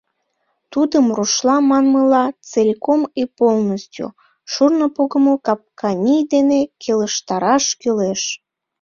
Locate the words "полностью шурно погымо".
3.39-5.33